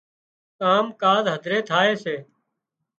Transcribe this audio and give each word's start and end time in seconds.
ڪام 0.59 0.85
ڪاز 1.01 1.23
هڌري 1.33 1.59
ٿائي 1.69 1.93
سي 2.03 2.15